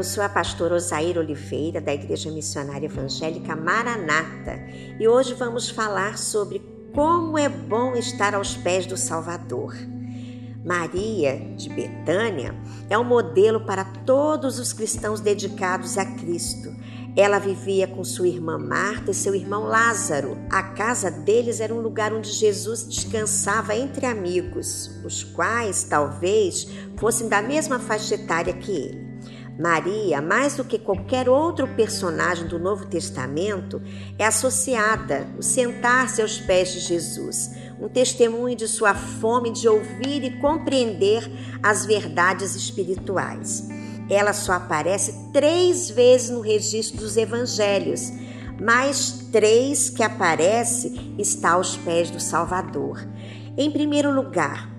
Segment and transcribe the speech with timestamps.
[0.00, 4.58] Eu sou a pastora Osair Oliveira, da Igreja Missionária Evangélica Maranata,
[4.98, 6.62] e hoje vamos falar sobre
[6.94, 9.76] como é bom estar aos pés do Salvador.
[10.64, 12.54] Maria de Betânia
[12.88, 16.74] é um modelo para todos os cristãos dedicados a Cristo.
[17.14, 20.38] Ela vivia com sua irmã Marta e seu irmão Lázaro.
[20.48, 27.28] A casa deles era um lugar onde Jesus descansava entre amigos, os quais talvez fossem
[27.28, 29.09] da mesma faixa etária que ele.
[29.60, 33.82] Maria, mais do que qualquer outro personagem do Novo Testamento,
[34.18, 40.24] é associada o sentar-se aos pés de Jesus, um testemunho de sua fome de ouvir
[40.24, 41.30] e compreender
[41.62, 43.68] as verdades espirituais.
[44.08, 48.10] Ela só aparece três vezes no registro dos evangelhos,
[48.58, 53.06] mas três que aparece está aos pés do Salvador.
[53.58, 54.70] Em primeiro lugar,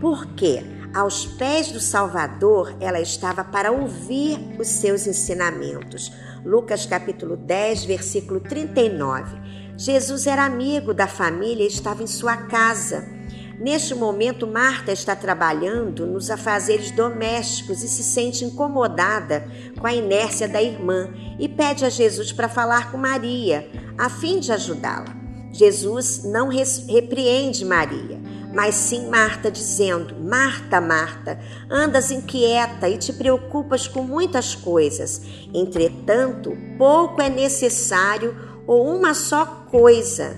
[0.00, 0.79] por quê?
[0.92, 6.12] Aos pés do Salvador, ela estava para ouvir os seus ensinamentos.
[6.44, 9.40] Lucas capítulo 10, versículo 39.
[9.76, 13.08] Jesus era amigo da família e estava em sua casa.
[13.60, 19.46] Neste momento, Marta está trabalhando nos afazeres domésticos e se sente incomodada
[19.78, 24.40] com a inércia da irmã e pede a Jesus para falar com Maria, a fim
[24.40, 25.14] de ajudá-la.
[25.52, 28.19] Jesus não repreende Maria
[28.52, 31.38] mas sim Marta, dizendo: Marta, Marta,
[31.70, 35.22] andas inquieta e te preocupas com muitas coisas.
[35.54, 40.36] Entretanto, pouco é necessário ou uma só coisa.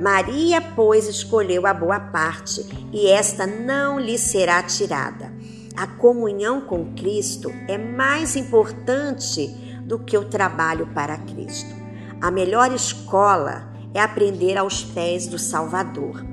[0.00, 5.32] Maria, pois, escolheu a boa parte, e esta não lhe será tirada.
[5.76, 9.46] A comunhão com Cristo é mais importante
[9.84, 11.74] do que o trabalho para Cristo.
[12.20, 16.24] A melhor escola é aprender aos pés do Salvador.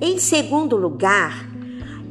[0.00, 1.46] Em segundo lugar,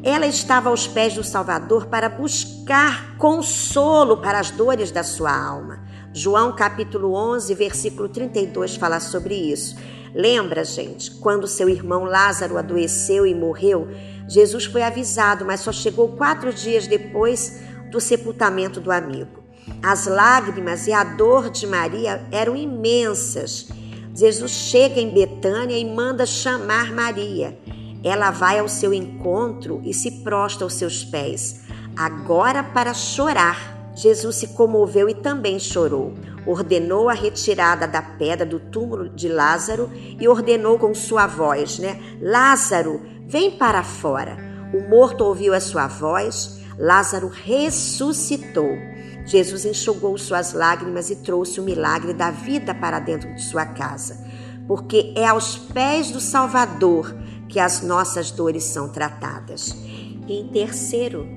[0.02, 5.84] ela estava aos pés do Salvador para buscar consolo para as dores da sua alma.
[6.14, 9.76] João capítulo 11, versículo 32 fala sobre isso.
[10.14, 13.90] Lembra, gente, quando seu irmão Lázaro adoeceu e morreu,
[14.30, 19.44] Jesus foi avisado, mas só chegou quatro dias depois do sepultamento do amigo.
[19.82, 23.68] As lágrimas e a dor de Maria eram imensas.
[24.16, 27.58] Jesus chega em Betânia e manda chamar Maria.
[28.04, 31.62] Ela vai ao seu encontro e se prostra aos seus pés,
[31.96, 33.74] agora para chorar.
[33.96, 36.14] Jesus se comoveu e também chorou.
[36.46, 42.00] Ordenou a retirada da pedra do túmulo de Lázaro e ordenou com sua voz, né?
[42.20, 44.38] Lázaro, vem para fora.
[44.74, 46.60] O morto ouviu a sua voz.
[46.78, 48.72] Lázaro ressuscitou.
[49.26, 54.18] Jesus enxugou suas lágrimas e trouxe o milagre da vida para dentro de sua casa,
[54.68, 57.16] porque é aos pés do Salvador
[57.54, 59.76] que as nossas dores são tratadas.
[60.28, 61.28] Em terceiro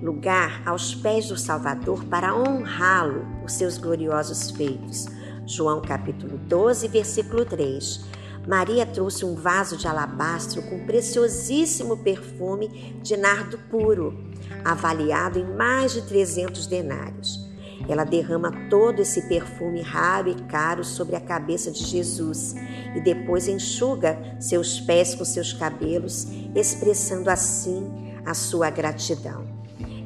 [0.00, 5.06] lugar, aos pés do Salvador para honrá-lo, os seus gloriosos feitos.
[5.44, 8.04] João capítulo 12, versículo 3.
[8.46, 14.16] Maria trouxe um vaso de alabastro com preciosíssimo perfume de nardo puro,
[14.64, 17.45] avaliado em mais de 300 denários.
[17.88, 22.54] Ela derrama todo esse perfume raro e caro sobre a cabeça de Jesus
[22.94, 27.86] e depois enxuga seus pés com seus cabelos, expressando assim
[28.24, 29.44] a sua gratidão.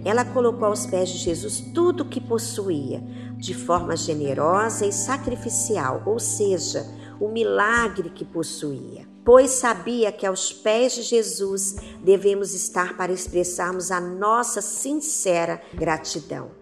[0.04, 3.02] Ela colocou aos pés de Jesus tudo o que possuía,
[3.36, 6.86] de forma generosa e sacrificial, ou seja,
[7.20, 9.06] o milagre que possuía.
[9.24, 16.59] Pois sabia que aos pés de Jesus devemos estar para expressarmos a nossa sincera gratidão.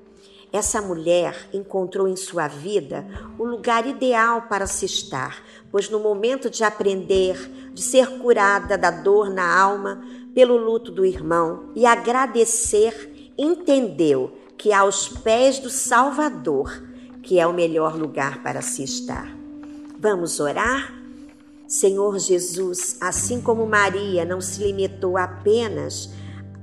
[0.53, 3.06] Essa mulher encontrou em sua vida
[3.38, 8.91] o lugar ideal para se estar, pois no momento de aprender, de ser curada da
[8.91, 10.03] dor na alma
[10.34, 16.82] pelo luto do irmão e agradecer, entendeu que aos pés do Salvador,
[17.22, 19.36] que é o melhor lugar para se estar.
[19.98, 20.94] Vamos orar?
[21.66, 26.09] Senhor Jesus, assim como Maria não se limitou apenas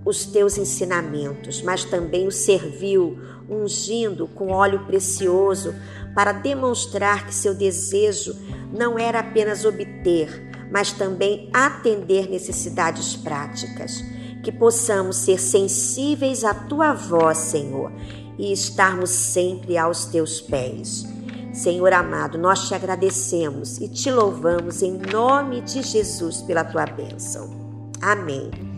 [0.05, 3.19] os teus ensinamentos, mas também o serviu,
[3.49, 5.73] ungindo com óleo precioso,
[6.13, 8.35] para demonstrar que seu desejo
[8.71, 14.03] não era apenas obter, mas também atender necessidades práticas.
[14.43, 17.91] Que possamos ser sensíveis à tua voz, Senhor,
[18.37, 21.03] e estarmos sempre aos teus pés.
[21.51, 27.49] Senhor amado, nós te agradecemos e te louvamos em nome de Jesus pela tua bênção.
[28.01, 28.74] Amém.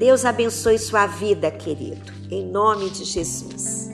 [0.00, 3.89] Deus abençoe sua vida, querido, em nome de Jesus.